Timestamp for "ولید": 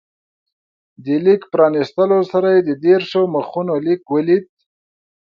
4.13-4.45